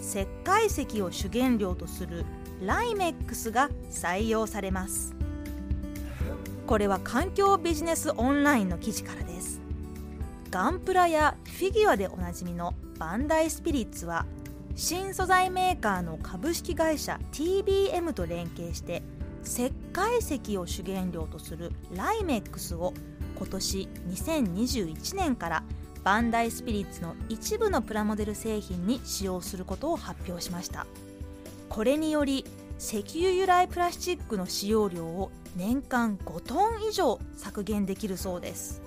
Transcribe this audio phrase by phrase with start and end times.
[0.00, 2.24] 石灰石を主原料とする
[2.62, 5.14] ライメックスが採用されます。
[6.66, 9.60] これは環境ビジネスオンラインの記事からです。
[10.50, 14.26] ガンプラやフィギュアでおなじみのバンダイスピリッツは
[14.74, 19.02] 新素材メーカーの株式会社 TBM と連携して
[19.44, 22.94] 石灰石を主原料とするライメックスを
[23.36, 25.62] 今年2021年から
[26.04, 30.86] バンダイスピリッツの一部のプラモデル製品に使用することを発表しました。
[31.68, 32.44] これにより
[32.78, 38.80] 石油由来プラスチックの使用量を年間5トン以上削減できるそうです。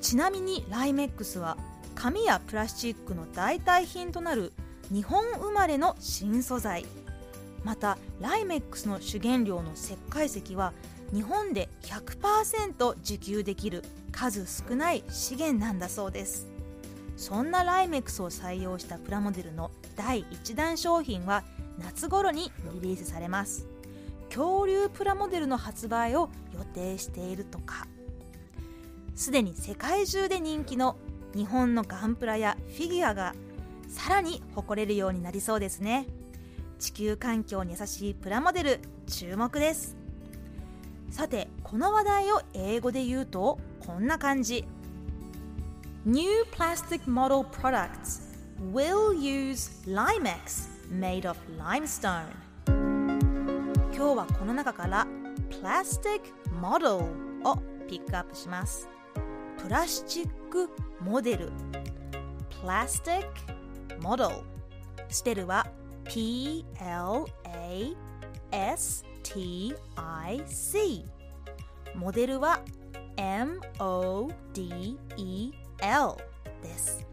[0.00, 1.56] ちなみにライメックスは
[1.94, 4.52] 紙やプラスチックの代替品となる
[4.92, 6.86] 日本生まれの新素材。
[7.64, 10.72] またライメックスの主原料の石灰石は
[11.12, 16.46] 日本で100%受給できる数少ない資源なんだそうです。
[17.16, 21.42] そんなライメックスを採用したプラモデルの第1弾商品は
[21.78, 23.66] 夏頃にリリースされます。
[24.28, 27.86] 恐竜プラモデルの発売を予定しているとか。
[29.14, 30.96] すでに世界中で人気の
[31.34, 33.34] 日本のガンプラやフィギュアが
[33.88, 36.06] さらに誇れるようになりそうですね。
[36.78, 39.96] 地球環境に優しいプラモデル注目です。
[41.10, 44.64] さてこの話題を英語で言うとこんな感じ
[46.04, 48.22] New plastic model products
[48.72, 52.26] will use Limex made of limestone
[53.94, 55.06] 今日はこの中から
[55.50, 56.20] plastic
[56.60, 57.04] model
[57.44, 57.56] を
[57.88, 58.88] ピックアップします
[59.60, 61.50] プラスチックモデル
[62.62, 63.26] plastic
[64.00, 64.42] model
[65.08, 65.66] スペルは
[66.04, 66.68] P-L-A-S-T-I-C
[69.28, 71.04] TIC
[71.94, 72.62] モデルは
[73.18, 74.32] M-O-D-E-L
[76.62, 77.06] です。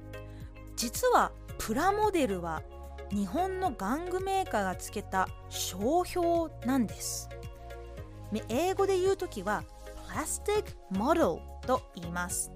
[0.77, 2.63] 実はプラモデルは
[3.11, 7.27] 日本の玩具メーカーがつけた商標なんです。
[8.47, 9.65] 英語で言うときは
[10.07, 11.25] プラスティックモデル
[11.67, 12.49] と言います。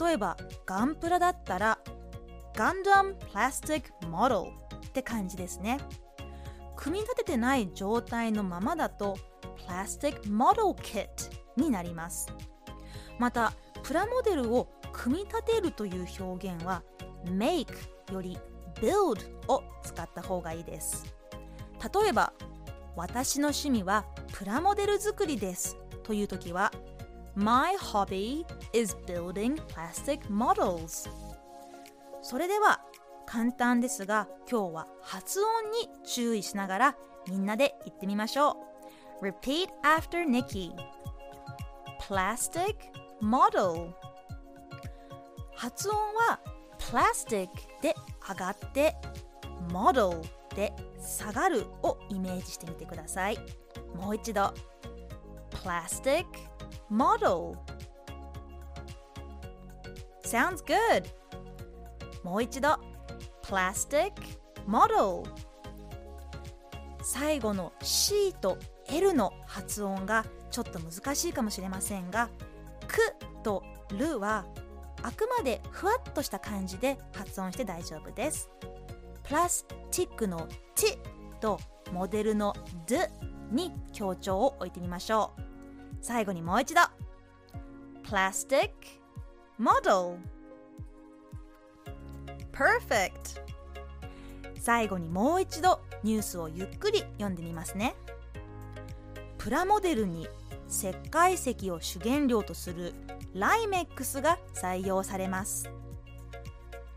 [0.00, 0.36] 例えば
[0.66, 1.78] ガンプラだったら
[2.56, 4.40] ガンダムプラスティックモデル
[4.84, 5.78] って感じですね。
[6.76, 9.16] 組み立ててない状態のままだと
[9.66, 12.28] プラスティックモデルキットになります。
[13.18, 13.52] また
[13.82, 16.82] プラモデルを組み立てるという表現は
[17.26, 17.72] make
[18.12, 18.38] より
[18.74, 19.18] build
[19.48, 21.14] を使った方がいいです。
[22.02, 22.32] 例えば
[22.96, 25.76] 私の趣味はプラモデル作りです。
[26.02, 26.70] という時は
[27.34, 31.10] My hobby is building plastic models
[32.22, 32.80] それでは
[33.34, 36.96] 簡単ですが今日は発音に注意しながら
[37.26, 38.56] みんなで言ってみましょ
[39.20, 39.26] う。
[39.26, 40.70] Repeat after Nikki.
[42.00, 42.76] Plastic
[43.20, 43.90] model.
[45.56, 46.38] 発音は
[46.78, 47.48] plastic
[47.82, 47.96] で
[48.28, 48.94] 上がって
[49.68, 50.22] model
[50.54, 50.72] で
[51.04, 53.38] 下がるをイメージしてみてください。
[53.96, 54.54] もう一度。
[55.50, 56.24] Plastic
[56.88, 57.56] model.
[60.22, 61.06] Sounds good.
[62.22, 62.93] もう一度。
[63.44, 64.12] Plastic
[64.66, 65.22] model.
[67.02, 68.56] 最後の C と
[68.88, 72.30] L の発音がちょっと難しいかもしれませんが
[72.88, 73.62] 「く」と
[73.92, 74.46] 「る」は
[75.02, 78.48] あくまでふわっとした感じで発音して大丈夫です。
[79.24, 80.98] プラスチックの「t」
[81.40, 81.60] と
[81.92, 82.54] モデルの
[82.86, 82.96] 「d」
[83.52, 85.42] に強調を置いてみましょう。
[86.00, 86.80] 最後にもう一度。
[88.02, 88.74] プラスティック
[89.58, 90.18] モデル
[92.54, 93.42] Perfect
[94.60, 97.94] 最後にもう一度ニュースをゆっくり読んでみますね
[99.38, 100.28] プラモデルに
[100.70, 102.94] 石灰石を主原料とする
[103.34, 105.70] ライメックスが採用されます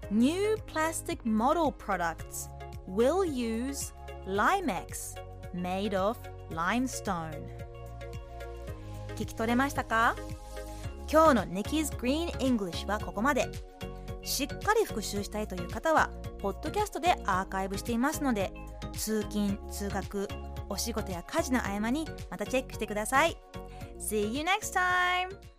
[0.10, 2.50] New plastic model products
[2.88, 3.94] will use
[4.26, 5.18] Limex
[5.54, 6.18] made of
[6.50, 7.34] limestone
[9.16, 10.16] 聞き取れましたか
[11.12, 13.50] 今日の Nikki's Green English はここまで
[14.28, 16.10] しっかり復習したいという方は
[16.40, 18.52] ポッドキャストでアーカイブしていますので
[18.94, 20.28] 通勤・通学
[20.70, 23.38] お仕事や家事の合間にまたチェックしてください
[24.00, 25.57] See you next time!